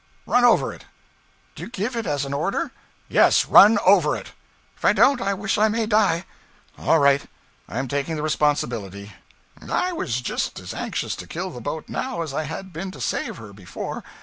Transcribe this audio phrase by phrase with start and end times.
[0.25, 0.85] Run over it!'
[1.53, 2.71] 'Do you give it as an order?'
[3.07, 3.45] 'Yes.
[3.45, 4.31] Run over it.'
[4.75, 6.25] 'If I don't, I wish I may die.'
[6.79, 7.23] 'All right;
[7.69, 9.13] I am taking the responsibility.'
[9.69, 12.99] I was just as anxious to kill the boat, now, as I had been to
[12.99, 14.03] save her before.